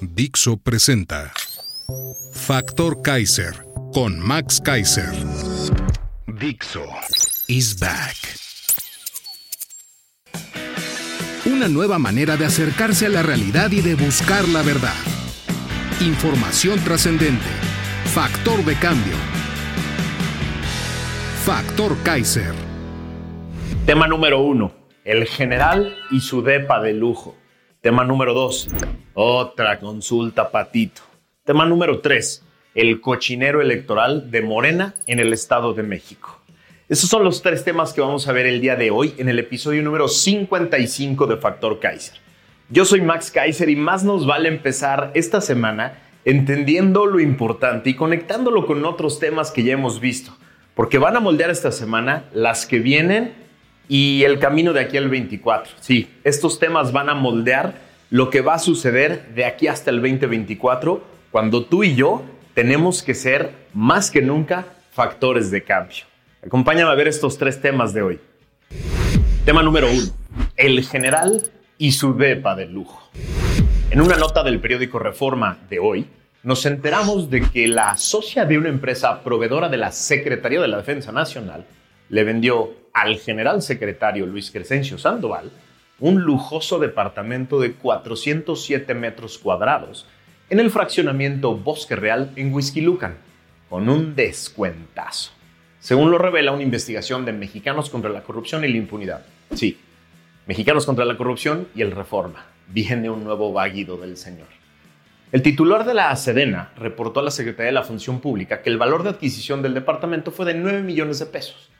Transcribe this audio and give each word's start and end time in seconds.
Dixo 0.00 0.58
presenta 0.58 1.32
Factor 2.32 3.00
Kaiser 3.00 3.64
con 3.94 4.20
Max 4.20 4.60
Kaiser. 4.60 5.10
Dixo 6.26 6.84
is 7.48 7.78
back. 7.80 8.16
Una 11.46 11.68
nueva 11.68 11.98
manera 11.98 12.36
de 12.36 12.44
acercarse 12.44 13.06
a 13.06 13.08
la 13.08 13.22
realidad 13.22 13.70
y 13.70 13.80
de 13.80 13.94
buscar 13.94 14.46
la 14.48 14.62
verdad. 14.62 14.96
Información 16.00 16.78
trascendente. 16.80 17.46
Factor 18.12 18.62
de 18.66 18.74
cambio. 18.74 19.14
Factor 21.44 21.96
Kaiser. 22.02 22.52
Tema 23.86 24.06
número 24.06 24.40
uno, 24.40 24.74
el 25.04 25.26
general 25.26 25.96
y 26.10 26.20
su 26.20 26.42
depa 26.42 26.82
de 26.82 26.92
lujo. 26.92 27.34
Tema 27.80 28.04
número 28.04 28.34
dos, 28.34 28.68
otra 29.14 29.78
consulta 29.78 30.50
patito. 30.50 31.02
Tema 31.44 31.66
número 31.66 32.00
tres, 32.00 32.42
el 32.74 33.00
cochinero 33.00 33.60
electoral 33.60 34.30
de 34.30 34.42
Morena 34.42 34.94
en 35.06 35.20
el 35.20 35.32
Estado 35.32 35.72
de 35.74 35.82
México. 35.82 36.40
Esos 36.88 37.08
son 37.08 37.22
los 37.22 37.42
tres 37.42 37.64
temas 37.64 37.92
que 37.92 38.00
vamos 38.00 38.26
a 38.26 38.32
ver 38.32 38.46
el 38.46 38.60
día 38.60 38.76
de 38.76 38.90
hoy 38.90 39.14
en 39.18 39.28
el 39.28 39.38
episodio 39.38 39.82
número 39.82 40.08
55 40.08 41.26
de 41.26 41.36
Factor 41.36 41.78
Kaiser. 41.78 42.16
Yo 42.70 42.84
soy 42.84 43.02
Max 43.02 43.30
Kaiser 43.30 43.68
y 43.68 43.76
más 43.76 44.02
nos 44.02 44.26
vale 44.26 44.48
empezar 44.48 45.12
esta 45.14 45.40
semana 45.40 45.98
entendiendo 46.24 47.06
lo 47.06 47.20
importante 47.20 47.90
y 47.90 47.94
conectándolo 47.94 48.66
con 48.66 48.84
otros 48.84 49.20
temas 49.20 49.52
que 49.52 49.62
ya 49.62 49.74
hemos 49.74 50.00
visto, 50.00 50.36
porque 50.74 50.98
van 50.98 51.16
a 51.16 51.20
moldear 51.20 51.50
esta 51.50 51.70
semana 51.70 52.24
las 52.32 52.66
que 52.66 52.80
vienen 52.80 53.45
y 53.88 54.24
el 54.24 54.38
camino 54.38 54.72
de 54.72 54.80
aquí 54.80 54.96
al 54.96 55.08
24. 55.08 55.74
Sí, 55.80 56.10
estos 56.24 56.58
temas 56.58 56.92
van 56.92 57.08
a 57.08 57.14
moldear 57.14 57.74
lo 58.10 58.30
que 58.30 58.40
va 58.40 58.54
a 58.54 58.58
suceder 58.58 59.34
de 59.34 59.44
aquí 59.44 59.66
hasta 59.66 59.90
el 59.90 60.00
2024, 60.00 61.02
cuando 61.30 61.64
tú 61.64 61.84
y 61.84 61.94
yo 61.94 62.22
tenemos 62.54 63.02
que 63.02 63.14
ser 63.14 63.50
más 63.74 64.10
que 64.10 64.22
nunca 64.22 64.66
factores 64.92 65.50
de 65.50 65.62
cambio. 65.62 66.04
Acompáñame 66.44 66.90
a 66.90 66.94
ver 66.94 67.08
estos 67.08 67.36
tres 67.36 67.60
temas 67.60 67.92
de 67.92 68.02
hoy. 68.02 68.20
Tema 69.44 69.62
número 69.62 69.90
uno, 69.90 70.10
el 70.56 70.84
general 70.84 71.42
y 71.78 71.92
su 71.92 72.16
depa 72.16 72.54
de 72.54 72.66
lujo. 72.66 73.10
En 73.90 74.00
una 74.00 74.16
nota 74.16 74.42
del 74.42 74.60
periódico 74.60 74.98
Reforma 74.98 75.58
de 75.68 75.78
hoy, 75.78 76.06
nos 76.42 76.64
enteramos 76.64 77.28
de 77.28 77.42
que 77.42 77.66
la 77.66 77.96
socia 77.96 78.44
de 78.44 78.56
una 78.56 78.68
empresa 78.68 79.22
proveedora 79.22 79.68
de 79.68 79.76
la 79.76 79.92
Secretaría 79.92 80.60
de 80.60 80.68
la 80.68 80.78
Defensa 80.78 81.12
Nacional 81.12 81.66
le 82.08 82.24
vendió 82.24 82.72
al 82.96 83.18
general 83.18 83.60
secretario 83.60 84.24
Luis 84.24 84.50
Crescencio 84.50 84.96
Sandoval 84.96 85.50
un 86.00 86.22
lujoso 86.22 86.78
departamento 86.78 87.60
de 87.60 87.74
407 87.74 88.94
metros 88.94 89.36
cuadrados 89.36 90.06
en 90.48 90.60
el 90.60 90.70
fraccionamiento 90.70 91.54
Bosque 91.54 91.94
Real 91.94 92.32
en 92.36 92.54
Huizquilucan, 92.54 93.18
con 93.68 93.90
un 93.90 94.14
descuentazo. 94.14 95.32
Según 95.78 96.10
lo 96.10 96.16
revela 96.16 96.52
una 96.52 96.62
investigación 96.62 97.26
de 97.26 97.34
Mexicanos 97.34 97.90
contra 97.90 98.10
la 98.10 98.22
Corrupción 98.22 98.64
y 98.64 98.68
la 98.68 98.78
Impunidad. 98.78 99.26
Sí, 99.54 99.78
Mexicanos 100.46 100.86
contra 100.86 101.04
la 101.04 101.18
Corrupción 101.18 101.68
y 101.74 101.82
el 101.82 101.90
Reforma. 101.90 102.46
Viene 102.68 103.10
un 103.10 103.24
nuevo 103.24 103.52
vaguido 103.52 103.98
del 103.98 104.16
señor. 104.16 104.48
El 105.32 105.42
titular 105.42 105.84
de 105.84 105.92
la 105.92 106.16
Sedena 106.16 106.72
reportó 106.78 107.20
a 107.20 107.24
la 107.24 107.30
Secretaría 107.30 107.66
de 107.66 107.72
la 107.72 107.82
Función 107.82 108.20
Pública 108.20 108.62
que 108.62 108.70
el 108.70 108.78
valor 108.78 109.02
de 109.02 109.10
adquisición 109.10 109.60
del 109.60 109.74
departamento 109.74 110.30
fue 110.30 110.46
de 110.46 110.54
9 110.54 110.80
millones 110.80 111.18
de 111.18 111.26
pesos. 111.26 111.70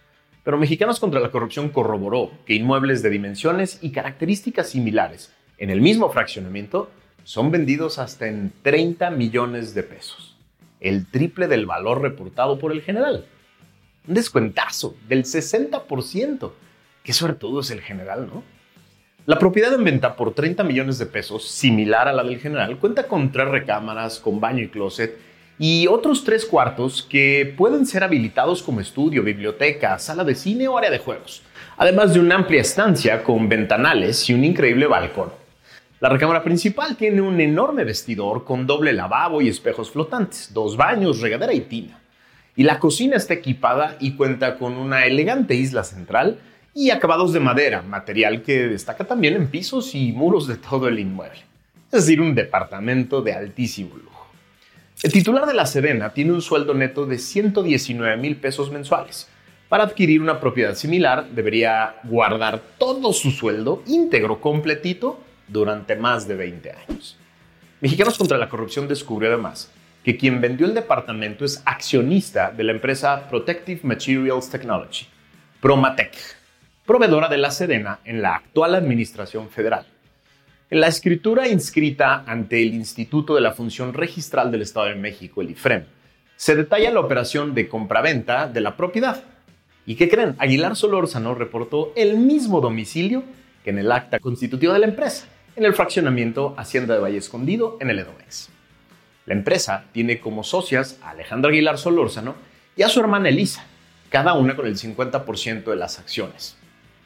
Pero 0.47 0.59
Mexicanos 0.59 1.01
contra 1.01 1.19
la 1.19 1.33
Corrupción 1.33 1.71
corroboró 1.71 2.31
que 2.47 2.55
inmuebles 2.55 3.03
de 3.03 3.11
dimensiones 3.11 3.81
y 3.83 3.91
características 3.91 4.69
similares 4.69 5.33
en 5.59 5.71
el 5.71 5.81
mismo 5.81 6.09
fraccionamiento 6.09 6.89
son 7.25 7.51
vendidos 7.51 7.99
hasta 7.99 8.29
en 8.29 8.53
30 8.63 9.11
millones 9.11 9.75
de 9.75 9.83
pesos, 9.83 10.37
el 10.79 11.11
triple 11.11 11.49
del 11.49 11.67
valor 11.67 12.01
reportado 12.01 12.61
por 12.61 12.71
el 12.71 12.81
general. 12.81 13.27
Un 14.07 14.15
descuentazo 14.15 14.95
del 15.09 15.25
60%. 15.25 16.53
Qué 17.03 17.13
suertudo 17.13 17.59
es 17.59 17.73
el 17.73 17.81
general, 17.81 18.29
¿no? 18.33 18.45
La 19.25 19.41
propiedad 19.41 19.75
en 19.75 19.83
venta 19.83 20.15
por 20.15 20.33
30 20.33 20.63
millones 20.63 20.99
de 20.99 21.07
pesos, 21.07 21.49
similar 21.49 22.07
a 22.07 22.13
la 22.13 22.23
del 22.23 22.39
general, 22.39 22.79
cuenta 22.79 23.09
con 23.09 23.33
tres 23.33 23.49
recámaras, 23.49 24.21
con 24.21 24.39
baño 24.39 24.63
y 24.63 24.69
closet 24.69 25.19
y 25.59 25.87
otros 25.87 26.25
tres 26.25 26.45
cuartos 26.45 27.03
que 27.03 27.55
pueden 27.57 27.87
ser 27.87 28.05
habilitados 28.05 28.63
como 28.63 28.81
estudio, 28.81 29.23
biblioteca, 29.23 29.99
sala 29.99 30.25
de 30.25 30.35
cine 30.35 30.69
o 30.69 30.77
área 30.77 30.91
de 30.91 30.99
juegos, 30.99 31.43
además 31.79 32.13
de 32.13 32.21
una 32.21 32.35
amplia 32.35 32.61
estancia 32.61 33.23
con 33.23 33.49
ventanales 33.49 34.29
y 34.29 34.35
un 34.35 34.45
increíble 34.45 34.87
balcón. 34.87 35.31
La 35.99 36.11
recámara 36.11 36.45
principal 36.45 36.97
tiene 36.97 37.23
un 37.23 37.41
enorme 37.41 37.85
vestidor 37.85 38.45
con 38.45 38.67
doble 38.67 38.93
lavabo 38.93 39.41
y 39.41 39.49
espejos 39.49 39.91
flotantes, 39.91 40.53
dos 40.53 40.77
baños, 40.77 41.21
regadera 41.23 41.55
y 41.55 41.63
tina. 41.63 41.99
Y 42.55 42.65
la 42.65 42.79
cocina 42.79 43.17
está 43.17 43.33
equipada 43.33 43.97
y 43.99 44.13
cuenta 44.13 44.59
con 44.59 44.75
una 44.75 45.07
elegante 45.07 45.55
isla 45.55 45.85
central 45.85 46.39
y 46.75 46.91
acabados 46.91 47.33
de 47.33 47.41
madera, 47.41 47.81
material 47.81 48.43
que 48.43 48.69
destaca 48.69 49.05
también 49.05 49.35
en 49.35 49.49
pisos 49.49 49.95
y 49.95 50.13
muros 50.13 50.47
de 50.47 50.57
todo 50.57 50.89
el 50.89 50.99
inmueble. 50.99 51.41
Es 51.91 52.05
decir, 52.05 52.21
un 52.21 52.35
departamento 52.35 53.23
de 53.23 53.33
altísimo 53.33 53.97
lujo. 53.97 54.16
El 55.07 55.13
titular 55.13 55.47
de 55.47 55.55
la 55.55 55.67
Sedena 55.67 56.13
tiene 56.13 56.33
un 56.33 56.43
sueldo 56.43 56.75
neto 56.75 57.07
de 57.07 57.21
119 57.21 58.17
mil 58.17 58.35
pesos 58.39 58.73
mensuales. 58.73 59.29
Para 59.69 59.85
adquirir 59.85 60.21
una 60.21 60.41
propiedad 60.41 60.75
similar, 60.75 61.29
debería 61.31 61.95
guardar 62.03 62.61
todo 62.77 63.13
su 63.13 63.31
sueldo 63.31 63.85
íntegro, 63.87 64.41
completito, 64.41 65.21
durante 65.47 65.95
más 65.95 66.27
de 66.27 66.35
20 66.35 66.73
años. 66.73 67.17
Mexicanos 67.81 68.19
contra 68.19 68.37
la 68.37 68.49
Corrupción 68.49 68.89
descubrió 68.89 69.29
además 69.29 69.71
que 70.03 70.17
quien 70.17 70.41
vendió 70.41 70.67
el 70.67 70.75
departamento 70.75 71.45
es 71.45 71.63
accionista 71.65 72.51
de 72.51 72.65
la 72.65 72.73
empresa 72.73 73.29
Protective 73.29 73.83
Materials 73.85 74.51
Technology, 74.51 75.07
Promatec, 75.61 76.17
proveedora 76.85 77.29
de 77.29 77.39
la 77.39 77.53
Sedena 77.53 78.01
en 78.05 78.23
la 78.23 78.35
actual 78.35 78.75
Administración 78.75 79.51
Federal. 79.51 79.87
La 80.71 80.89
escritura 80.89 81.47
inscrita 81.47 82.25
ante 82.27 82.61
el 82.61 82.75
Instituto 82.75 83.37
de 83.37 83.41
la 83.41 83.53
Función 83.53 83.95
Registral 83.95 84.51
del 84.51 84.63
Estado 84.63 84.87
de 84.87 84.97
México, 84.97 85.41
el 85.41 85.51
IFREM, 85.51 85.85
se 86.35 86.57
detalla 86.57 86.91
la 86.91 86.99
operación 86.99 87.55
de 87.55 87.69
compraventa 87.69 88.49
de 88.49 88.61
la 88.61 88.77
propiedad. 88.77 89.23
¿Y 89.87 89.95
qué 89.95 90.09
creen? 90.09 90.35
Aguilar 90.39 90.75
Solórzano 90.75 91.37
reportó 91.37 91.93
el 91.95 92.17
mismo 92.17 92.61
domicilio 92.61 93.23
que 93.63 93.71
en 93.71 93.79
el 93.79 93.93
acta 93.93 94.19
constitutiva 94.19 94.73
de 94.73 94.81
la 94.81 94.87
empresa, 94.87 95.27
en 95.55 95.65
el 95.65 95.73
fraccionamiento 95.73 96.57
Hacienda 96.59 96.95
de 96.95 97.01
Valle 97.01 97.19
Escondido, 97.19 97.79
en 97.81 97.91
el 97.91 98.01
Edomex. 98.01 98.49
La 99.27 99.35
empresa 99.35 99.85
tiene 99.93 100.19
como 100.19 100.43
socias 100.43 100.99
a 101.01 101.11
Alejandro 101.11 101.51
Aguilar 101.51 101.79
Solórzano 101.79 102.35
y 102.75 102.83
a 102.83 102.89
su 102.89 102.99
hermana 102.99 103.29
Elisa, 103.29 103.65
cada 104.11 104.33
una 104.33 104.57
con 104.57 104.67
el 104.67 104.77
50% 104.77 105.63
de 105.63 105.77
las 105.77 106.01
acciones. 106.01 106.57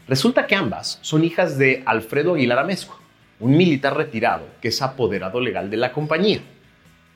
Resulta 0.09 0.47
que 0.47 0.57
ambas 0.57 0.99
son 1.03 1.25
hijas 1.25 1.59
de 1.59 1.83
Alfredo 1.85 2.37
Aguilar 2.37 2.59
Amezco, 2.59 3.00
un 3.41 3.57
militar 3.57 3.97
retirado 3.97 4.47
que 4.61 4.69
es 4.69 4.81
apoderado 4.83 5.41
legal 5.41 5.71
de 5.71 5.77
la 5.77 5.93
compañía. 5.93 6.41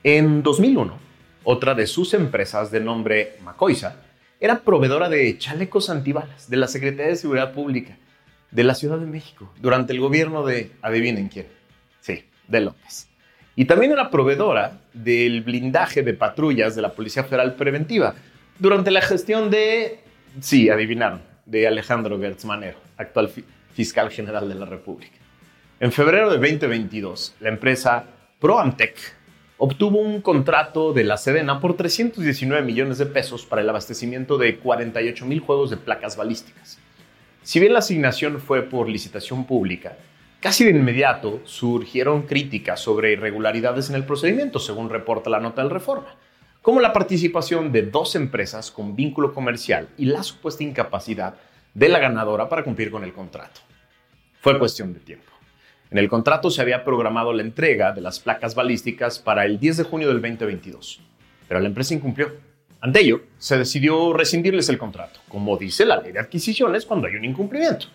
En 0.03 0.43
2001, 0.43 0.97
otra 1.43 1.75
de 1.75 1.87
sus 1.87 2.13
empresas 2.13 2.71
de 2.71 2.79
nombre 2.79 3.37
Macoisa 3.43 4.01
era 4.39 4.59
proveedora 4.59 5.09
de 5.09 5.37
chalecos 5.37 5.89
antibalas 5.89 6.49
de 6.49 6.57
la 6.57 6.67
Secretaría 6.67 7.11
de 7.11 7.15
Seguridad 7.15 7.53
Pública 7.53 7.97
de 8.51 8.63
la 8.63 8.75
Ciudad 8.75 8.97
de 8.97 9.05
México 9.05 9.51
durante 9.61 9.93
el 9.93 9.99
gobierno 9.99 10.45
de, 10.45 10.71
adivinen 10.81 11.29
quién, 11.29 11.47
sí, 12.01 12.25
de 12.47 12.61
López. 12.61 13.07
Y 13.55 13.65
también 13.65 13.91
era 13.91 14.09
proveedora 14.09 14.79
del 14.93 15.41
blindaje 15.41 16.03
de 16.03 16.13
patrullas 16.13 16.75
de 16.75 16.81
la 16.81 16.93
Policía 16.93 17.23
Federal 17.23 17.55
Preventiva 17.55 18.15
durante 18.59 18.91
la 18.91 19.01
gestión 19.01 19.49
de, 19.49 19.99
sí, 20.41 20.69
adivinaron, 20.69 21.21
de 21.45 21.67
Alejandro 21.67 22.19
Gertz 22.19 22.45
Manero, 22.45 22.77
actual 22.97 23.31
fiscal 23.73 24.09
general 24.09 24.49
de 24.49 24.55
la 24.55 24.65
República. 24.65 25.24
En 25.79 25.91
febrero 25.91 26.29
de 26.29 26.37
2022, 26.37 27.35
la 27.39 27.49
empresa 27.49 28.05
Proamtec 28.39 28.97
obtuvo 29.57 29.99
un 29.99 30.21
contrato 30.21 30.93
de 30.93 31.03
la 31.03 31.17
Sedena 31.17 31.59
por 31.59 31.75
319 31.75 32.63
millones 32.63 32.97
de 32.97 33.05
pesos 33.05 33.45
para 33.45 33.61
el 33.61 33.69
abastecimiento 33.69 34.37
de 34.37 34.57
48 34.57 35.25
mil 35.25 35.39
juegos 35.39 35.69
de 35.69 35.77
placas 35.77 36.15
balísticas. 36.17 36.79
Si 37.43 37.59
bien 37.59 37.73
la 37.73 37.79
asignación 37.79 38.39
fue 38.39 38.63
por 38.63 38.89
licitación 38.89 39.45
pública, 39.45 39.97
Casi 40.45 40.63
de 40.63 40.69
inmediato 40.69 41.41
surgieron 41.43 42.27
críticas 42.27 42.79
sobre 42.79 43.13
irregularidades 43.13 43.89
en 43.89 43.95
el 43.95 44.05
procedimiento, 44.05 44.59
según 44.59 44.91
reporta 44.91 45.27
la 45.27 45.39
nota 45.39 45.63
del 45.63 45.71
Reforma, 45.71 46.17
como 46.61 46.81
la 46.81 46.93
participación 46.93 47.71
de 47.71 47.81
dos 47.81 48.15
empresas 48.15 48.69
con 48.69 48.95
vínculo 48.95 49.33
comercial 49.33 49.89
y 49.97 50.05
la 50.05 50.21
supuesta 50.21 50.63
incapacidad 50.63 51.33
de 51.73 51.89
la 51.89 51.97
ganadora 51.97 52.47
para 52.47 52.63
cumplir 52.63 52.91
con 52.91 53.03
el 53.03 53.11
contrato. 53.11 53.61
Fue 54.39 54.59
cuestión 54.59 54.93
de 54.93 54.99
tiempo. 54.99 55.34
En 55.95 55.99
el 55.99 56.09
contrato 56.09 56.51
se 56.51 56.61
había 56.61 56.83
programado 56.83 57.31
la 57.31 57.41
entrega 57.41 57.93
de 57.93 58.01
las 58.01 58.19
placas 58.19 58.53
balísticas 58.53 59.17
para 59.17 59.45
el 59.45 59.61
10 59.61 59.77
de 59.77 59.83
junio 59.85 60.09
del 60.09 60.21
2022, 60.21 60.99
pero 61.47 61.61
la 61.61 61.67
empresa 61.67 61.93
incumplió. 61.93 62.33
Ante 62.81 62.99
ello, 62.99 63.21
se 63.37 63.57
decidió 63.57 64.11
rescindirles 64.11 64.67
el 64.67 64.77
contrato, 64.77 65.21
como 65.29 65.55
dice 65.55 65.85
la 65.85 66.01
ley 66.01 66.11
de 66.11 66.19
adquisiciones 66.19 66.85
cuando 66.85 67.07
hay 67.07 67.15
un 67.15 67.23
incumplimiento. 67.23 67.85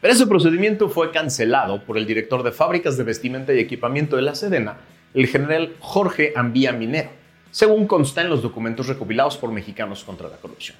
Pero 0.00 0.14
ese 0.14 0.28
procedimiento 0.28 0.88
fue 0.88 1.10
cancelado 1.10 1.82
por 1.82 1.98
el 1.98 2.06
director 2.06 2.44
de 2.44 2.52
fábricas 2.52 2.96
de 2.96 3.02
vestimenta 3.02 3.52
y 3.52 3.58
equipamiento 3.58 4.14
de 4.14 4.22
la 4.22 4.36
Sedena, 4.36 4.76
el 5.12 5.26
general 5.26 5.74
Jorge 5.80 6.34
Ambía 6.36 6.70
Minero, 6.72 7.10
según 7.50 7.88
consta 7.88 8.20
en 8.20 8.30
los 8.30 8.40
documentos 8.40 8.86
recopilados 8.86 9.36
por 9.36 9.50
Mexicanos 9.50 10.04
contra 10.04 10.28
la 10.28 10.36
Corrupción. 10.36 10.76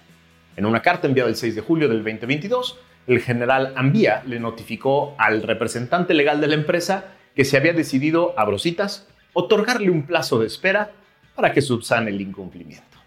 En 0.56 0.64
una 0.64 0.80
carta 0.80 1.08
enviada 1.08 1.28
el 1.28 1.34
6 1.34 1.56
de 1.56 1.60
julio 1.60 1.88
del 1.88 2.04
2022, 2.04 2.78
el 3.06 3.20
general 3.20 3.72
Ambía 3.76 4.22
le 4.26 4.38
notificó 4.38 5.14
al 5.18 5.42
representante 5.42 6.14
legal 6.14 6.40
de 6.40 6.48
la 6.48 6.54
empresa 6.54 7.06
que 7.34 7.44
se 7.44 7.56
había 7.56 7.72
decidido, 7.72 8.38
a 8.38 8.44
Brositas, 8.44 9.08
otorgarle 9.32 9.90
un 9.90 10.02
plazo 10.04 10.38
de 10.38 10.46
espera 10.46 10.92
para 11.34 11.52
que 11.52 11.62
subsane 11.62 12.10
el 12.10 12.20
incumplimiento. 12.20 12.98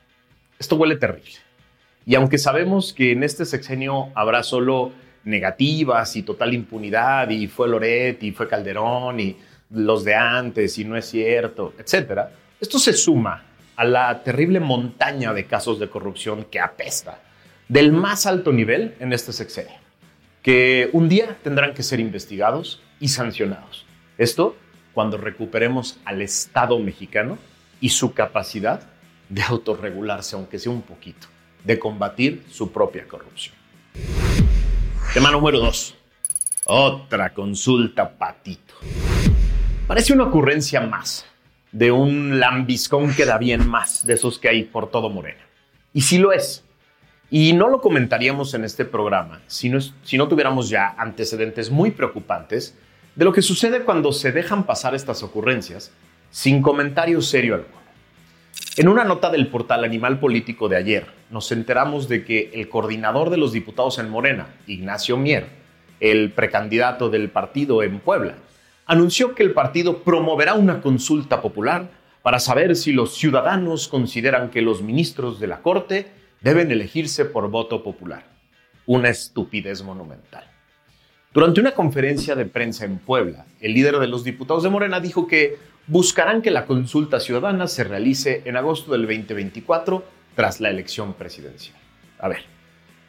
Esto 0.58 0.76
huele 0.76 0.96
terrible. 0.96 1.36
Y 2.06 2.16
aunque 2.16 2.38
sabemos 2.38 2.94
que 2.94 3.12
en 3.12 3.24
este 3.24 3.46
sexenio 3.46 4.10
habrá 4.16 4.44
solo 4.44 4.92
negativas 5.24 6.16
y 6.16 6.24
total 6.24 6.54
impunidad 6.54 7.30
y 7.30 7.48
fue 7.48 7.68
Loret 7.68 8.22
y 8.24 8.32
fue 8.32 8.48
Calderón 8.48 9.20
y 9.20 9.38
los 9.72 10.04
de 10.04 10.16
antes 10.16 10.78
y 10.78 10.86
no 10.86 10.96
es 10.96 11.06
cierto, 11.06 11.74
etcétera. 11.78 12.32
Esto 12.60 12.80
se 12.80 12.94
suma 12.94 13.44
a 13.76 13.84
la 13.84 14.24
terrible 14.24 14.60
montaña 14.60 15.34
de 15.34 15.46
casos 15.46 15.80
de 15.80 15.90
corrupción 15.90 16.46
que 16.46 16.60
apesta 16.60 17.20
del 17.68 17.92
más 17.92 18.26
alto 18.26 18.54
nivel 18.54 18.96
en 19.00 19.12
este 19.12 19.34
sexenio, 19.34 19.74
que 20.46 20.92
un 20.94 21.10
día 21.10 21.40
tendrán 21.42 21.74
que 21.74 21.82
ser 21.82 22.00
investigados 22.00 22.80
y 23.00 23.08
sancionados. 23.08 23.84
Esto 24.20 24.56
cuando 24.94 25.18
recuperemos 25.18 25.98
al 26.06 26.22
Estado 26.22 26.78
mexicano 26.78 27.40
y 27.82 27.90
su 27.90 28.14
capacidad 28.14 28.84
de 29.28 29.42
autorregularse, 29.42 30.36
aunque 30.36 30.60
sea 30.60 30.72
un 30.72 30.84
poquito, 30.84 31.26
de 31.64 31.80
combatir 31.80 32.44
su 32.48 32.72
propia 32.72 33.08
corrupción. 33.08 33.56
Tema 35.16 35.32
número 35.32 35.58
2. 35.58 35.96
Otra 36.66 37.34
consulta 37.34 38.16
patito. 38.16 38.76
Parece 39.88 40.14
una 40.14 40.26
ocurrencia 40.26 40.80
más 40.80 41.26
de 41.72 41.92
un 41.92 42.40
lambiscón 42.40 43.16
que 43.16 43.26
da 43.26 43.40
bien 43.40 43.68
más 43.68 44.06
de 44.06 44.14
esos 44.14 44.38
que 44.38 44.50
hay 44.50 44.64
por 44.64 44.92
todo 44.92 45.10
Morena. 45.10 45.42
Y 45.92 46.02
sí 46.02 46.20
lo 46.20 46.32
es. 46.32 46.64
Y 47.30 47.54
no 47.54 47.70
lo 47.70 47.82
comentaríamos 47.82 48.54
en 48.54 48.64
este 48.64 48.86
programa 48.86 49.42
si 49.48 49.70
no, 49.70 49.80
si 49.82 50.18
no 50.18 50.28
tuviéramos 50.28 50.70
ya 50.70 50.96
antecedentes 50.98 51.72
muy 51.72 51.92
preocupantes 51.92 52.78
de 53.16 53.26
lo 53.26 53.34
que 53.34 53.42
sucede 53.42 53.82
cuando 53.82 54.12
se 54.12 54.32
dejan 54.32 54.66
pasar 54.66 54.94
estas 54.94 55.24
ocurrencias 55.24 55.92
sin 56.30 56.62
comentario 56.62 57.22
serio 57.22 57.56
alguno. 57.56 57.86
En 58.78 58.90
una 58.90 59.06
nota 59.06 59.30
del 59.30 59.48
portal 59.48 59.86
Animal 59.86 60.20
Político 60.20 60.68
de 60.68 60.76
ayer, 60.76 61.08
nos 61.30 61.52
enteramos 61.52 62.10
de 62.10 62.26
que 62.26 62.52
el 62.54 62.68
coordinador 62.68 63.30
de 63.30 63.38
los 63.38 63.54
diputados 63.54 64.00
en 64.00 64.10
Morena, 64.10 64.48
Ignacio 64.68 65.16
Mier, 65.18 65.48
el 66.02 66.32
precandidato 66.32 67.10
del 67.10 67.30
partido 67.30 67.84
en 67.84 68.00
Puebla, 68.00 68.36
anunció 68.86 69.34
que 69.34 69.44
el 69.44 69.54
partido 69.54 70.00
promoverá 70.04 70.54
una 70.56 70.82
consulta 70.82 71.42
popular 71.42 71.90
para 72.22 72.40
saber 72.40 72.76
si 72.76 72.92
los 72.92 73.16
ciudadanos 73.16 73.88
consideran 73.88 74.50
que 74.50 74.62
los 74.62 74.82
ministros 74.82 75.40
de 75.40 75.48
la 75.48 75.62
Corte 75.62 76.12
deben 76.46 76.70
elegirse 76.70 77.26
por 77.26 77.50
voto 77.50 77.82
popular. 77.82 78.24
Una 78.86 79.10
estupidez 79.10 79.82
monumental. 79.82 80.44
Durante 81.34 81.60
una 81.60 81.72
conferencia 81.72 82.36
de 82.36 82.46
prensa 82.46 82.86
en 82.86 83.00
Puebla, 83.00 83.48
el 83.62 83.74
líder 83.74 83.98
de 83.98 84.06
los 84.06 84.24
diputados 84.24 84.62
de 84.62 84.70
Morena 84.70 85.00
dijo 85.00 85.26
que 85.26 85.58
buscarán 85.88 86.44
que 86.44 86.52
la 86.52 86.68
consulta 86.68 87.20
ciudadana 87.20 87.66
se 87.66 87.84
realice 87.84 88.44
en 88.46 88.58
agosto 88.58 88.92
del 88.92 89.08
2024 89.08 90.06
tras 90.36 90.62
la 90.62 90.70
elección 90.70 91.16
presidencial. 91.16 91.80
A 92.20 92.28
ver, 92.28 92.44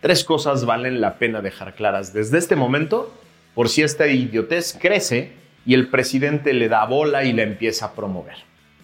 tres 0.00 0.24
cosas 0.24 0.64
valen 0.64 1.02
la 1.02 1.18
pena 1.18 1.42
dejar 1.42 1.74
claras 1.74 2.14
desde 2.14 2.38
este 2.38 2.56
momento 2.56 3.12
por 3.54 3.68
si 3.68 3.82
esta 3.82 4.06
idiotez 4.06 4.78
crece 4.80 5.32
y 5.66 5.74
el 5.74 5.88
presidente 5.88 6.54
le 6.54 6.70
da 6.70 6.86
bola 6.86 7.24
y 7.24 7.34
la 7.34 7.42
empieza 7.42 7.84
a 7.84 7.92
promover. 7.92 8.36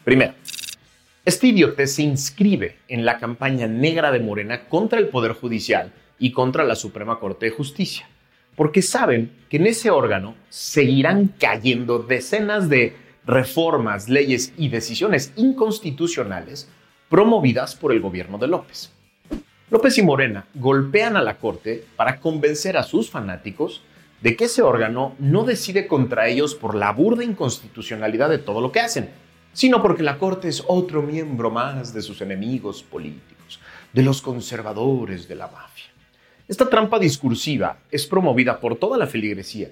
Primero, 0.05 0.35
esta 1.25 1.47
idiotez 1.47 1.95
se 1.95 2.03
inscribe 2.03 2.79
en 2.89 3.05
la 3.05 3.19
campaña 3.19 3.69
negra 3.69 4.11
de 4.11 4.19
Morena 4.19 4.65
contra 4.65 4.99
el 4.99 5.07
Poder 5.07 5.35
Judicial 5.35 5.93
y 6.19 6.33
contra 6.33 6.65
la 6.65 6.75
Suprema 6.75 7.21
Corte 7.21 7.47
de 7.47 7.53
Justicia, 7.53 8.09
porque 8.57 8.83
saben 8.83 9.31
que 9.49 9.59
en 9.59 9.69
ese 9.69 9.91
órgano 9.91 10.35
seguirán 10.49 11.29
cayendo 11.39 12.01
decenas 12.01 12.69
de 12.69 12.97
reformas, 13.25 14.09
leyes 14.09 14.53
y 14.59 14.69
decisiones 14.69 15.33
inconstitucionales 15.37 16.69
promovidas 17.09 17.77
por 17.77 17.93
el 17.93 18.01
gobierno 18.01 18.37
de 18.39 18.49
López. 18.49 18.91
López 19.71 19.97
y 19.99 20.03
Morena 20.03 20.47
golpean 20.55 21.17
a 21.17 21.23
la 21.23 21.39
Corte 21.39 21.85
para 21.95 22.19
convencer 22.19 22.77
a 22.77 22.83
sus 22.83 23.11
fanáticos 23.11 23.83
de 24.23 24.35
que 24.35 24.47
ese 24.47 24.63
órgano 24.63 25.15
no 25.21 25.45
decide 25.45 25.87
contra 25.87 26.27
ellos 26.27 26.57
por 26.57 26.75
la 26.75 26.91
burda 26.91 27.23
inconstitucionalidad 27.23 28.29
de 28.29 28.39
todo 28.39 28.61
lo 28.61 28.73
que 28.73 28.81
hacen, 28.81 29.11
sino 29.53 29.83
porque 29.83 30.03
la 30.03 30.19
Corte 30.19 30.49
es 30.49 30.63
otro 30.67 31.03
miembro 31.03 31.51
más 31.51 31.93
de 31.93 32.03
sus 32.03 32.21
enemigos 32.21 32.83
políticos, 32.83 33.61
de 33.93 34.03
los 34.03 34.23
conservadores 34.23 35.29
de 35.29 35.35
la 35.35 35.49
mafia. 35.49 35.87
Esta 36.49 36.69
trampa 36.69 36.99
discursiva 36.99 37.79
es 37.91 38.07
promovida 38.07 38.61
por 38.61 38.77
toda 38.77 38.99
la 38.99 39.07
feligresía, 39.07 39.71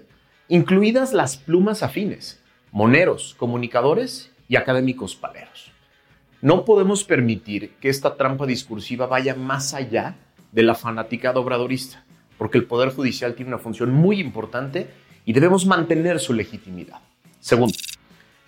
incluidas 0.49 1.13
las 1.13 1.37
plumas 1.37 1.83
afines, 1.83 2.41
moneros, 2.73 3.35
comunicadores 3.39 4.31
y 4.49 4.57
académicos 4.57 5.17
paleros. 5.17 5.73
No 6.43 6.65
podemos 6.65 7.05
permitir 7.05 7.75
que 7.81 7.89
esta 7.89 8.17
trampa 8.17 8.47
discursiva 8.47 9.07
vaya 9.07 9.35
más 9.35 9.75
allá 9.75 10.17
de 10.53 10.63
la 10.63 10.75
fanaticada 10.75 11.39
obradorista, 11.39 12.05
porque 12.39 12.57
el 12.57 12.65
Poder 12.65 12.95
Judicial 12.95 13.35
tiene 13.35 13.51
una 13.51 13.59
función 13.59 13.93
muy 13.93 14.21
importante 14.21 14.89
y 15.27 15.33
debemos 15.33 15.67
mantener 15.67 16.19
su 16.19 16.33
legitimidad. 16.33 17.01
Segundo, 17.41 17.75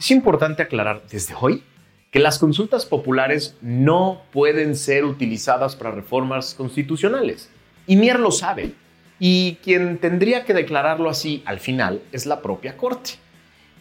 es 0.02 0.10
importante 0.10 0.64
aclarar 0.64 1.04
desde 1.08 1.32
hoy 1.40 1.62
que 2.10 2.18
las 2.18 2.40
consultas 2.40 2.86
populares 2.86 3.56
no 3.60 4.22
pueden 4.32 4.74
ser 4.74 5.04
utilizadas 5.04 5.76
para 5.76 5.92
reformas 5.92 6.54
constitucionales. 6.54 7.48
Y 7.86 7.94
Mier 7.94 8.18
lo 8.18 8.32
sabe. 8.32 8.72
Y 9.20 9.58
quien 9.62 9.98
tendría 9.98 10.44
que 10.44 10.54
declararlo 10.54 11.08
así 11.08 11.44
al 11.46 11.60
final 11.60 12.02
es 12.10 12.26
la 12.26 12.42
propia 12.42 12.76
Corte. 12.76 13.12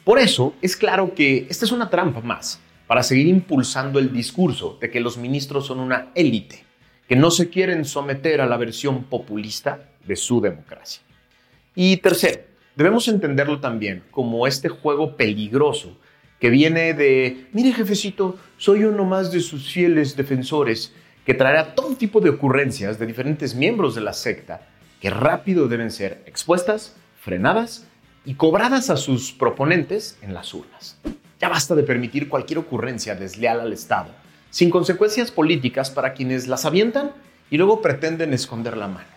Por 0.04 0.20
eso 0.20 0.54
es 0.62 0.75
claro 0.75 1.16
que 1.16 1.48
esta 1.50 1.66
es 1.66 1.72
una 1.72 1.90
trampa 1.90 2.22
más 2.22 2.62
para 2.86 3.01
seguir 3.01 3.25
impulsando 3.25 3.98
el 3.98 4.13
discurso 4.13 4.78
de 4.80 4.92
que 4.92 5.00
los 5.00 5.18
ministros 5.18 5.66
son 5.66 5.80
una 5.80 6.10
élite, 6.13 6.63
que 7.10 7.16
no 7.16 7.32
se 7.32 7.50
quieren 7.50 7.84
someter 7.84 8.42
a 8.42 8.46
la 8.46 8.58
versión 8.58 9.06
populista 9.06 9.90
de 10.06 10.16
su 10.16 10.40
democracia. 10.40 11.01
Y 11.74 11.98
tercero, 11.98 12.44
debemos 12.75 13.08
entenderlo 13.08 13.60
también 13.60 14.04
como 14.12 14.46
este 14.46 14.70
juego 14.70 15.18
peligroso 15.18 15.98
que 16.41 16.50
viene 16.50 16.95
de, 16.95 17.48
mire 17.53 17.71
jefecito, 17.71 18.36
soy 18.57 18.83
uno 18.83 19.05
más 19.05 19.31
de 19.31 19.41
sus 19.41 19.71
fieles 19.71 20.17
defensores, 20.17 20.91
que 21.24 21.36
traerá 21.36 21.75
todo 21.75 21.95
tipo 21.95 22.19
de 22.19 22.31
ocurrencias 22.31 22.98
de 22.98 23.05
diferentes 23.05 23.53
miembros 23.53 23.93
de 23.93 24.01
la 24.01 24.12
secta 24.12 24.67
que 25.00 25.12
rápido 25.12 25.67
deben 25.67 25.91
ser 25.91 26.24
expuestas, 26.25 26.95
frenadas 27.19 27.86
y 28.25 28.33
cobradas 28.33 28.89
a 28.89 28.98
sus 28.98 29.31
proponentes 29.31 30.17
en 30.24 30.33
las 30.33 30.53
urnas. 30.55 31.00
Ya 31.39 31.48
basta 31.48 31.75
de 31.75 31.83
permitir 31.83 32.27
cualquier 32.27 32.57
ocurrencia 32.57 33.13
desleal 33.13 33.60
al 33.60 33.71
Estado, 33.71 34.10
sin 34.50 34.71
consecuencias 34.71 35.29
políticas 35.29 35.91
para 35.91 36.13
quienes 36.13 36.48
las 36.48 36.65
avientan 36.65 37.12
y 37.51 37.57
luego 37.57 37.83
pretenden 37.83 38.33
esconder 38.33 38.77
la 38.77 38.88
mano. 38.88 39.07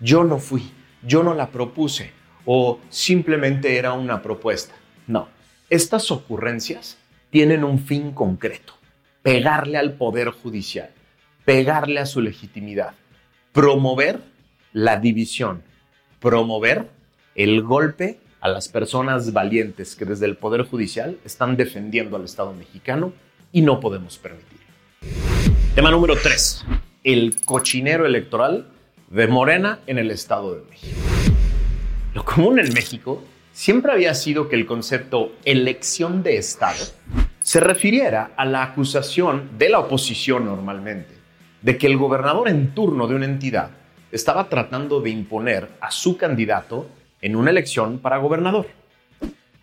Yo 0.00 0.24
no 0.24 0.38
fui, 0.38 0.72
yo 1.06 1.22
no 1.22 1.34
la 1.34 1.50
propuse 1.50 2.10
o 2.44 2.80
simplemente 2.88 3.76
era 3.76 3.92
una 3.92 4.22
propuesta. 4.22 4.74
No, 5.06 5.28
estas 5.72 6.10
ocurrencias 6.10 6.98
tienen 7.30 7.64
un 7.64 7.78
fin 7.78 8.12
concreto, 8.12 8.74
pegarle 9.22 9.78
al 9.78 9.94
Poder 9.94 10.28
Judicial, 10.28 10.90
pegarle 11.46 11.98
a 11.98 12.04
su 12.04 12.20
legitimidad, 12.20 12.92
promover 13.54 14.20
la 14.74 14.98
división, 14.98 15.62
promover 16.20 16.90
el 17.34 17.62
golpe 17.62 18.20
a 18.42 18.50
las 18.50 18.68
personas 18.68 19.32
valientes 19.32 19.96
que 19.96 20.04
desde 20.04 20.26
el 20.26 20.36
Poder 20.36 20.64
Judicial 20.64 21.16
están 21.24 21.56
defendiendo 21.56 22.16
al 22.16 22.26
Estado 22.26 22.52
mexicano 22.52 23.14
y 23.50 23.62
no 23.62 23.80
podemos 23.80 24.18
permitir. 24.18 24.60
Tema 25.74 25.90
número 25.90 26.16
3. 26.22 26.66
El 27.02 27.34
cochinero 27.46 28.04
electoral 28.04 28.66
de 29.08 29.26
Morena 29.26 29.78
en 29.86 29.96
el 29.96 30.10
Estado 30.10 30.54
de 30.54 30.64
México. 30.68 31.00
Lo 32.12 32.26
común 32.26 32.58
en 32.58 32.74
México 32.74 33.24
siempre 33.52 33.92
había 33.92 34.14
sido 34.14 34.48
que 34.48 34.56
el 34.56 34.66
concepto 34.66 35.32
elección 35.44 36.22
de 36.22 36.36
Estado 36.36 36.84
se 37.40 37.60
refiriera 37.60 38.32
a 38.36 38.44
la 38.44 38.62
acusación 38.62 39.50
de 39.58 39.68
la 39.68 39.80
oposición 39.80 40.46
normalmente 40.46 41.14
de 41.60 41.78
que 41.78 41.86
el 41.86 41.96
gobernador 41.96 42.48
en 42.48 42.74
turno 42.74 43.06
de 43.06 43.14
una 43.14 43.26
entidad 43.26 43.70
estaba 44.10 44.48
tratando 44.48 45.00
de 45.00 45.10
imponer 45.10 45.68
a 45.80 45.90
su 45.90 46.16
candidato 46.16 46.88
en 47.20 47.36
una 47.36 47.50
elección 47.50 47.98
para 47.98 48.18
gobernador. 48.18 48.66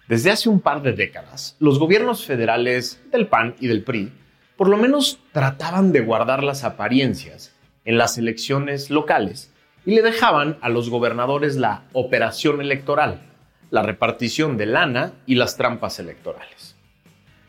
Desde 0.08 0.31
hace 0.31 0.50
un 0.50 0.60
par 0.60 0.81
de 0.81 0.93
décadas, 0.93 1.55
los 1.60 1.77
gobiernos 1.77 2.25
federales 2.25 3.01
del 3.12 3.27
PAN 3.27 3.55
y 3.60 3.67
del 3.67 3.84
PRI 3.84 4.12
por 4.60 4.67
lo 4.67 4.75
menos 4.75 5.19
trataban 5.31 5.93
de 5.93 6.01
guardar 6.01 6.43
las 6.43 6.65
apariencias 6.65 7.55
en 7.86 7.98
las 7.98 8.17
elecciones 8.17 8.89
locales 8.89 9.53
y 9.86 9.96
le 9.96 10.01
dejaban 10.01 10.58
a 10.60 10.67
los 10.67 10.89
gobernadores 10.89 11.55
la 11.55 11.84
operación 11.93 12.60
electoral, 12.60 13.28
la 13.72 13.84
repartición 13.84 14.58
de 14.58 14.66
lana 14.66 15.14
y 15.26 15.36
las 15.36 15.56
trampas 15.56 16.00
electorales. 16.00 16.76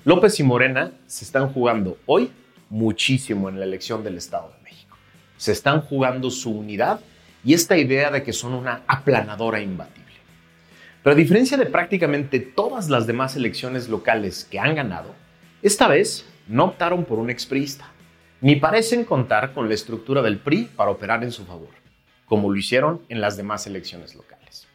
López 0.05 0.39
y 0.41 0.43
Morena 0.43 0.93
se 1.07 1.25
están 1.25 1.53
jugando 1.53 1.99
hoy 2.07 2.31
muchísimo 2.69 3.49
en 3.49 3.59
la 3.59 3.65
elección 3.65 4.05
del 4.05 4.17
Estado 4.17 4.53
de 4.57 4.62
México. 4.62 4.97
Se 5.37 5.53
están 5.53 5.81
jugando 5.83 6.31
su 6.31 6.50
unidad 6.50 7.00
y 7.45 7.55
esta 7.55 7.77
idea 7.77 8.11
de 8.11 8.23
que 8.23 8.33
son 8.33 8.53
una 8.53 8.83
aplanadora 8.87 9.61
imbatible. 9.61 10.00
Pero 11.03 11.15
a 11.15 11.19
diferencia 11.19 11.57
de 11.57 11.67
prácticamente 11.67 12.41
todas 12.41 12.91
las 12.91 13.07
demás 13.07 13.35
elecciones 13.37 13.89
locales 13.89 14.47
que 14.50 14.59
han 14.59 14.75
ganado, 14.75 15.15
esta 15.62 15.89
vez 15.89 16.27
no 16.47 16.65
optaron 16.65 17.05
por 17.05 17.19
un 17.19 17.31
expriista, 17.31 17.87
ni 18.43 18.57
parecen 18.57 19.05
contar 19.05 19.53
con 19.55 19.69
la 19.69 19.75
estructura 19.75 20.21
del 20.21 20.39
PRI 20.39 20.71
para 20.77 20.91
operar 20.91 21.25
en 21.25 21.33
su 21.33 21.47
favor, 21.47 21.71
como 22.27 22.50
lo 22.50 22.57
hicieron 22.57 23.00
en 23.09 23.21
las 23.21 23.37
demás 23.37 23.67
elecciones 23.67 24.15
locales. 24.15 24.70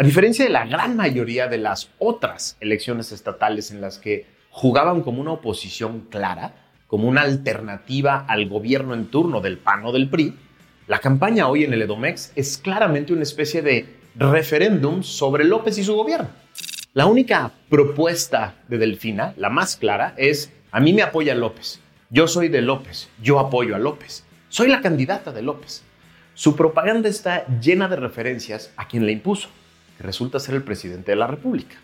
A 0.00 0.02
diferencia 0.02 0.46
de 0.46 0.50
la 0.50 0.64
gran 0.64 0.96
mayoría 0.96 1.46
de 1.46 1.58
las 1.58 1.90
otras 1.98 2.56
elecciones 2.60 3.12
estatales 3.12 3.70
en 3.70 3.82
las 3.82 3.98
que 3.98 4.24
jugaban 4.48 5.02
como 5.02 5.20
una 5.20 5.32
oposición 5.32 6.06
clara, 6.08 6.54
como 6.86 7.06
una 7.06 7.20
alternativa 7.20 8.24
al 8.26 8.48
gobierno 8.48 8.94
en 8.94 9.10
turno 9.10 9.42
del 9.42 9.58
PAN 9.58 9.84
o 9.84 9.92
del 9.92 10.08
PRI, 10.08 10.38
la 10.86 11.00
campaña 11.00 11.48
hoy 11.48 11.64
en 11.64 11.74
el 11.74 11.82
Edomex 11.82 12.32
es 12.34 12.56
claramente 12.56 13.12
una 13.12 13.24
especie 13.24 13.60
de 13.60 13.94
referéndum 14.16 15.02
sobre 15.02 15.44
López 15.44 15.76
y 15.76 15.84
su 15.84 15.94
gobierno. 15.94 16.30
La 16.94 17.04
única 17.04 17.52
propuesta 17.68 18.54
de 18.68 18.78
Delfina, 18.78 19.34
la 19.36 19.50
más 19.50 19.76
clara, 19.76 20.14
es 20.16 20.50
a 20.72 20.80
mí 20.80 20.94
me 20.94 21.02
apoya 21.02 21.34
López. 21.34 21.78
Yo 22.08 22.26
soy 22.26 22.48
de 22.48 22.62
López. 22.62 23.10
Yo 23.22 23.38
apoyo 23.38 23.76
a 23.76 23.78
López. 23.78 24.24
Soy 24.48 24.68
la 24.68 24.80
candidata 24.80 25.30
de 25.30 25.42
López. 25.42 25.82
Su 26.32 26.56
propaganda 26.56 27.10
está 27.10 27.44
llena 27.60 27.86
de 27.86 27.96
referencias 27.96 28.72
a 28.78 28.88
quien 28.88 29.04
le 29.04 29.12
impuso, 29.12 29.50
resulta 30.02 30.40
ser 30.40 30.54
el 30.54 30.62
presidente 30.62 31.12
de 31.12 31.16
la 31.16 31.26
República. 31.26 31.76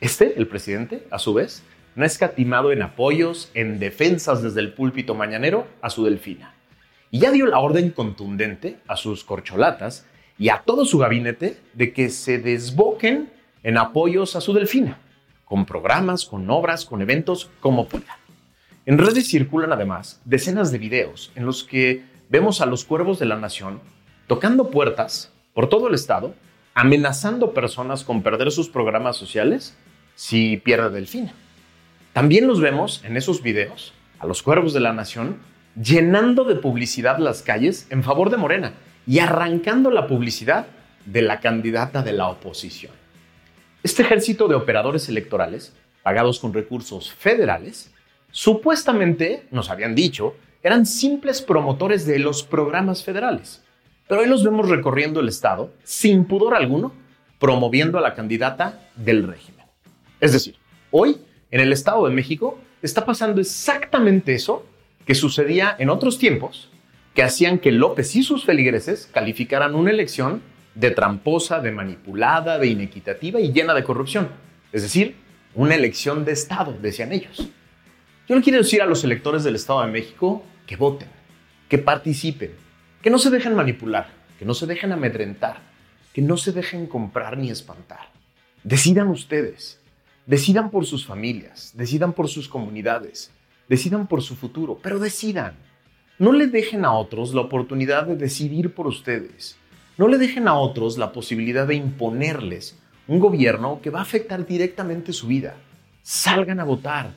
Este, 0.00 0.38
el 0.38 0.46
presidente, 0.46 1.06
a 1.10 1.18
su 1.18 1.34
vez, 1.34 1.62
no 1.94 2.04
ha 2.04 2.06
escatimado 2.06 2.72
en 2.72 2.82
apoyos, 2.82 3.50
en 3.54 3.78
defensas 3.78 4.42
desde 4.42 4.60
el 4.60 4.72
púlpito 4.72 5.14
mañanero 5.14 5.66
a 5.82 5.90
su 5.90 6.04
delfina. 6.04 6.54
Y 7.10 7.18
ya 7.20 7.30
dio 7.30 7.46
la 7.46 7.58
orden 7.58 7.90
contundente 7.90 8.78
a 8.86 8.96
sus 8.96 9.24
corcholatas 9.24 10.06
y 10.38 10.48
a 10.48 10.62
todo 10.64 10.84
su 10.84 10.98
gabinete 10.98 11.58
de 11.74 11.92
que 11.92 12.08
se 12.08 12.38
desboquen 12.38 13.30
en 13.62 13.76
apoyos 13.76 14.36
a 14.36 14.40
su 14.40 14.52
delfina, 14.54 14.98
con 15.44 15.66
programas, 15.66 16.24
con 16.24 16.48
obras, 16.48 16.84
con 16.84 17.02
eventos, 17.02 17.50
como 17.60 17.88
puedan. 17.88 18.16
En 18.86 18.96
redes 18.96 19.28
circulan 19.28 19.72
además 19.72 20.20
decenas 20.24 20.72
de 20.72 20.78
videos 20.78 21.32
en 21.34 21.44
los 21.44 21.64
que 21.64 22.04
vemos 22.30 22.60
a 22.60 22.66
los 22.66 22.84
cuervos 22.84 23.18
de 23.18 23.26
la 23.26 23.36
nación 23.36 23.80
tocando 24.26 24.70
puertas 24.70 25.32
por 25.52 25.68
todo 25.68 25.88
el 25.88 25.94
estado, 25.94 26.34
amenazando 26.74 27.52
personas 27.52 28.04
con 28.04 28.22
perder 28.22 28.50
sus 28.50 28.68
programas 28.68 29.16
sociales 29.16 29.76
si 30.14 30.56
pierde 30.58 30.90
delfina. 30.90 31.32
También 32.12 32.46
los 32.46 32.60
vemos 32.60 33.02
en 33.04 33.16
esos 33.16 33.42
videos, 33.42 33.92
a 34.18 34.26
los 34.26 34.42
cuervos 34.42 34.72
de 34.72 34.80
la 34.80 34.92
nación, 34.92 35.38
llenando 35.80 36.44
de 36.44 36.56
publicidad 36.56 37.18
las 37.18 37.42
calles 37.42 37.86
en 37.90 38.02
favor 38.02 38.30
de 38.30 38.36
Morena 38.36 38.72
y 39.06 39.20
arrancando 39.20 39.90
la 39.90 40.06
publicidad 40.06 40.66
de 41.06 41.22
la 41.22 41.40
candidata 41.40 42.02
de 42.02 42.12
la 42.12 42.28
oposición. 42.28 42.92
Este 43.82 44.02
ejército 44.02 44.46
de 44.48 44.54
operadores 44.54 45.08
electorales, 45.08 45.72
pagados 46.02 46.38
con 46.38 46.52
recursos 46.52 47.10
federales, 47.10 47.92
supuestamente, 48.30 49.46
nos 49.50 49.70
habían 49.70 49.94
dicho, 49.94 50.34
eran 50.62 50.84
simples 50.84 51.40
promotores 51.40 52.04
de 52.04 52.18
los 52.18 52.42
programas 52.42 53.02
federales. 53.02 53.62
Pero 54.10 54.22
hoy 54.22 54.28
los 54.28 54.42
vemos 54.42 54.68
recorriendo 54.68 55.20
el 55.20 55.28
Estado, 55.28 55.72
sin 55.84 56.24
pudor 56.24 56.56
alguno, 56.56 56.92
promoviendo 57.38 57.96
a 57.96 58.00
la 58.00 58.14
candidata 58.14 58.88
del 58.96 59.22
régimen. 59.22 59.64
Es 60.18 60.32
decir, 60.32 60.56
hoy 60.90 61.18
en 61.52 61.60
el 61.60 61.72
Estado 61.72 62.04
de 62.08 62.12
México 62.12 62.58
está 62.82 63.06
pasando 63.06 63.40
exactamente 63.40 64.34
eso 64.34 64.66
que 65.06 65.14
sucedía 65.14 65.76
en 65.78 65.90
otros 65.90 66.18
tiempos, 66.18 66.72
que 67.14 67.22
hacían 67.22 67.60
que 67.60 67.70
López 67.70 68.16
y 68.16 68.24
sus 68.24 68.44
feligreses 68.44 69.08
calificaran 69.12 69.76
una 69.76 69.92
elección 69.92 70.42
de 70.74 70.90
tramposa, 70.90 71.60
de 71.60 71.70
manipulada, 71.70 72.58
de 72.58 72.66
inequitativa 72.66 73.38
y 73.38 73.52
llena 73.52 73.74
de 73.74 73.84
corrupción. 73.84 74.28
Es 74.72 74.82
decir, 74.82 75.14
una 75.54 75.76
elección 75.76 76.24
de 76.24 76.32
Estado, 76.32 76.76
decían 76.82 77.12
ellos. 77.12 77.48
Yo 78.28 78.34
no 78.34 78.42
quiero 78.42 78.58
decir 78.58 78.82
a 78.82 78.86
los 78.86 79.04
electores 79.04 79.44
del 79.44 79.54
Estado 79.54 79.82
de 79.82 79.92
México 79.92 80.42
que 80.66 80.74
voten, 80.74 81.06
que 81.68 81.78
participen, 81.78 82.50
que 83.02 83.10
no 83.10 83.18
se 83.18 83.30
dejen 83.30 83.54
manipular, 83.54 84.08
que 84.38 84.44
no 84.44 84.54
se 84.54 84.66
dejen 84.66 84.92
amedrentar, 84.92 85.60
que 86.12 86.22
no 86.22 86.36
se 86.36 86.52
dejen 86.52 86.86
comprar 86.86 87.38
ni 87.38 87.50
espantar. 87.50 88.10
Decidan 88.62 89.08
ustedes. 89.08 89.80
Decidan 90.26 90.70
por 90.70 90.86
sus 90.86 91.06
familias, 91.06 91.72
decidan 91.74 92.12
por 92.12 92.28
sus 92.28 92.46
comunidades, 92.46 93.32
decidan 93.68 94.06
por 94.06 94.22
su 94.22 94.36
futuro, 94.36 94.78
pero 94.80 95.00
decidan. 95.00 95.54
No 96.18 96.32
le 96.32 96.46
dejen 96.46 96.84
a 96.84 96.92
otros 96.92 97.34
la 97.34 97.40
oportunidad 97.40 98.06
de 98.06 98.14
decidir 98.14 98.72
por 98.74 98.86
ustedes. 98.86 99.56
No 99.96 100.06
le 100.06 100.18
dejen 100.18 100.46
a 100.46 100.54
otros 100.54 100.98
la 100.98 101.12
posibilidad 101.12 101.66
de 101.66 101.74
imponerles 101.74 102.78
un 103.08 103.18
gobierno 103.18 103.80
que 103.82 103.90
va 103.90 103.98
a 104.00 104.02
afectar 104.02 104.46
directamente 104.46 105.12
su 105.12 105.26
vida. 105.26 105.56
Salgan 106.02 106.60
a 106.60 106.64
votar. 106.64 107.12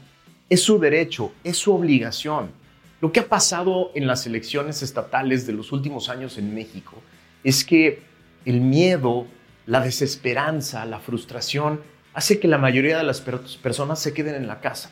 Es 0.49 0.63
su 0.63 0.79
derecho, 0.79 1.33
es 1.43 1.57
su 1.57 1.71
obligación. 1.71 2.51
Lo 3.03 3.11
que 3.11 3.19
ha 3.19 3.27
pasado 3.27 3.91
en 3.95 4.07
las 4.07 4.25
elecciones 4.27 4.81
estatales 4.81 5.45
de 5.45 5.51
los 5.51 5.73
últimos 5.73 6.07
años 6.07 6.37
en 6.37 6.55
México 6.55 7.01
es 7.43 7.65
que 7.65 8.01
el 8.45 8.61
miedo, 8.61 9.27
la 9.65 9.81
desesperanza, 9.81 10.85
la 10.85 11.01
frustración 11.01 11.81
hace 12.13 12.39
que 12.39 12.47
la 12.47 12.57
mayoría 12.57 12.97
de 12.97 13.03
las 13.03 13.19
personas 13.19 13.99
se 13.99 14.13
queden 14.13 14.35
en 14.35 14.47
la 14.47 14.61
casa. 14.61 14.89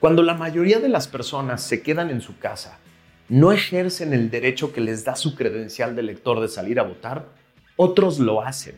Cuando 0.00 0.24
la 0.24 0.34
mayoría 0.34 0.80
de 0.80 0.88
las 0.88 1.06
personas 1.06 1.62
se 1.62 1.82
quedan 1.82 2.10
en 2.10 2.20
su 2.20 2.36
casa, 2.36 2.80
no 3.28 3.52
ejercen 3.52 4.12
el 4.12 4.28
derecho 4.28 4.72
que 4.72 4.80
les 4.80 5.04
da 5.04 5.14
su 5.14 5.36
credencial 5.36 5.94
de 5.94 6.00
elector 6.00 6.40
de 6.40 6.48
salir 6.48 6.80
a 6.80 6.82
votar, 6.82 7.28
otros 7.76 8.18
lo 8.18 8.42
hacen. 8.42 8.74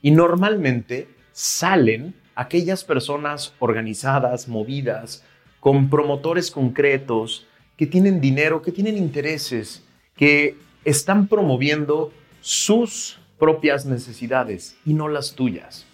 Y 0.00 0.12
normalmente 0.12 1.08
salen 1.32 2.14
aquellas 2.36 2.84
personas 2.84 3.52
organizadas, 3.58 4.46
movidas, 4.46 5.24
con 5.58 5.90
promotores 5.90 6.52
concretos, 6.52 7.48
que 7.82 7.88
tienen 7.88 8.20
dinero, 8.20 8.62
que 8.62 8.70
tienen 8.70 8.96
intereses, 8.96 9.82
que 10.14 10.56
están 10.84 11.26
promoviendo 11.26 12.12
sus 12.40 13.18
propias 13.40 13.86
necesidades 13.86 14.76
y 14.86 14.94
no 14.94 15.08
las 15.08 15.34
tuyas. 15.34 15.84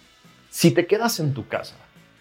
Si 0.51 0.69
te 0.69 0.85
quedas 0.85 1.19
en 1.19 1.33
tu 1.33 1.47
casa, 1.47 1.77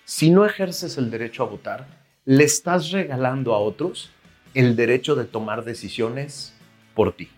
si 0.06 0.30
no 0.30 0.46
ejerces 0.46 0.96
el 0.96 1.10
derecho 1.10 1.42
a 1.42 1.48
votar, 1.48 1.86
le 2.24 2.44
estás 2.44 2.92
regalando 2.92 3.54
a 3.54 3.58
otros 3.58 4.08
el 4.54 4.74
derecho 4.74 5.14
de 5.14 5.26
tomar 5.26 5.64
decisiones 5.64 6.54
por 6.94 7.12
ti. 7.12 7.28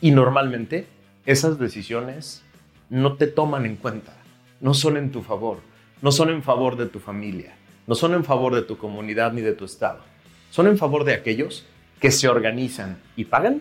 Y 0.00 0.12
normalmente 0.12 0.86
esas 1.26 1.58
decisiones 1.58 2.42
no 2.88 3.18
te 3.18 3.26
toman 3.26 3.66
en 3.66 3.76
cuenta, 3.76 4.16
no 4.62 4.72
son 4.72 4.96
en 4.96 5.12
tu 5.12 5.20
favor, 5.20 5.58
no 6.00 6.10
son 6.10 6.30
en 6.30 6.42
favor 6.42 6.78
de 6.78 6.86
tu 6.86 7.00
familia, 7.00 7.54
no 7.86 7.94
son 7.94 8.14
en 8.14 8.24
favor 8.24 8.54
de 8.54 8.62
tu 8.62 8.78
comunidad 8.78 9.34
ni 9.34 9.42
de 9.42 9.52
tu 9.52 9.66
estado. 9.66 10.15
Son 10.56 10.66
en 10.66 10.78
favor 10.78 11.04
de 11.04 11.12
aquellos 11.12 11.66
que 12.00 12.10
se 12.10 12.28
organizan 12.28 12.98
y 13.14 13.26
pagan 13.26 13.60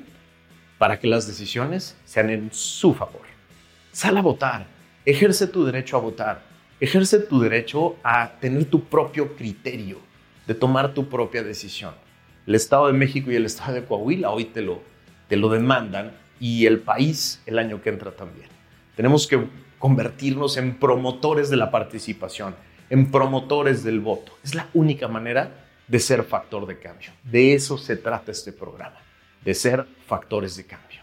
para 0.78 0.98
que 0.98 1.08
las 1.08 1.28
decisiones 1.28 1.98
sean 2.06 2.30
en 2.30 2.50
su 2.54 2.94
favor. 2.94 3.24
Sal 3.92 4.16
a 4.16 4.22
votar, 4.22 4.66
ejerce 5.06 5.46
tu 5.48 5.66
derecho 5.66 5.98
a 5.98 6.00
votar 6.00 6.56
ejerce 6.80 7.20
tu 7.20 7.40
derecho 7.40 7.98
a 8.02 8.34
tener 8.40 8.66
tu 8.66 8.86
propio 8.86 9.36
criterio, 9.36 10.00
de 10.48 10.54
tomar 10.54 10.94
tu 10.94 11.10
propia 11.10 11.44
decisión. 11.44 11.94
El 12.48 12.56
Estado 12.56 12.88
de 12.88 12.94
México 12.94 13.30
y 13.30 13.36
el 13.36 13.46
Estado 13.46 13.74
de 13.74 13.84
Coahuila 13.86 14.30
hoy 14.30 14.46
te 14.46 14.62
lo, 14.62 14.82
te 15.28 15.36
lo 15.36 15.50
demandan 15.50 16.12
y 16.40 16.66
el 16.66 16.80
país 16.80 17.42
el 17.46 17.60
año 17.60 17.82
que 17.82 17.90
entra 17.90 18.12
también. 18.12 18.48
Tenemos 18.96 19.28
que 19.28 19.48
convertirnos 19.80 20.58
en 20.58 20.78
promotores 20.78 21.50
de 21.50 21.58
la 21.58 21.72
participación, 21.72 22.56
en 22.90 23.12
promotores 23.12 23.84
del 23.84 24.00
voto. 24.00 24.38
Es 24.44 24.56
la 24.56 24.70
única 24.74 25.08
manera 25.08 25.65
de 25.88 26.00
ser 26.00 26.24
factor 26.24 26.66
de 26.66 26.80
cambio. 26.80 27.12
De 27.24 27.54
eso 27.54 27.78
se 27.78 27.96
trata 27.96 28.32
este 28.32 28.52
programa, 28.52 28.98
de 29.44 29.54
ser 29.54 29.86
factores 30.08 30.56
de 30.56 30.66
cambio. 30.66 31.02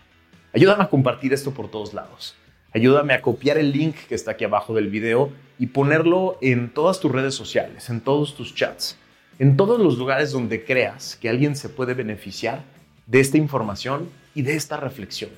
Ayúdame 0.52 0.84
a 0.84 0.88
compartir 0.88 1.32
esto 1.32 1.52
por 1.52 1.70
todos 1.70 1.94
lados 1.94 2.36
Ayúdame 2.74 3.12
a 3.12 3.20
copiar 3.20 3.58
el 3.58 3.70
link 3.70 3.96
que 4.08 4.14
está 4.14 4.30
aquí 4.30 4.44
abajo 4.44 4.74
del 4.74 4.88
video 4.88 5.30
y 5.58 5.66
ponerlo 5.66 6.38
en 6.40 6.70
todas 6.70 7.00
tus 7.00 7.12
redes 7.12 7.34
sociales, 7.34 7.90
en 7.90 8.00
todos 8.00 8.34
tus 8.34 8.54
chats, 8.54 8.96
en 9.38 9.58
todos 9.58 9.78
los 9.78 9.98
lugares 9.98 10.32
donde 10.32 10.64
creas 10.64 11.16
que 11.16 11.28
alguien 11.28 11.54
se 11.54 11.68
puede 11.68 11.92
beneficiar 11.92 12.62
de 13.06 13.20
esta 13.20 13.36
información 13.36 14.08
y 14.34 14.40
de 14.40 14.54
esta 14.54 14.78
reflexión. 14.78 15.30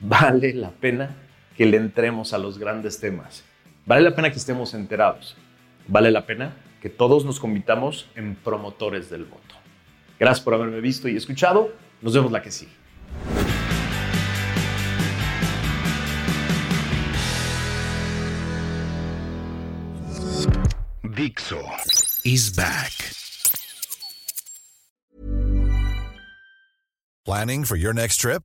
Vale 0.00 0.52
la 0.52 0.70
pena 0.70 1.16
que 1.56 1.64
le 1.64 1.78
entremos 1.78 2.34
a 2.34 2.38
los 2.38 2.58
grandes 2.58 3.00
temas. 3.00 3.42
Vale 3.86 4.02
la 4.02 4.14
pena 4.14 4.30
que 4.30 4.36
estemos 4.36 4.74
enterados. 4.74 5.34
Vale 5.88 6.10
la 6.10 6.26
pena 6.26 6.52
que 6.86 6.90
todos 6.90 7.24
nos 7.24 7.40
convirtamos 7.40 8.06
en 8.14 8.36
promotores 8.36 9.10
del 9.10 9.24
voto. 9.24 9.56
Gracias 10.20 10.44
por 10.44 10.54
haberme 10.54 10.80
visto 10.80 11.08
y 11.08 11.16
escuchado. 11.16 11.72
Nos 12.00 12.14
vemos 12.14 12.30
la 12.30 12.40
que 12.40 12.52
sigue. 12.52 12.70
Dixo 21.02 21.60
is 22.24 22.54
back. 22.54 22.92
Planning 27.24 27.64
for 27.64 27.76
your 27.76 27.92
next 27.92 28.20
trip? 28.20 28.44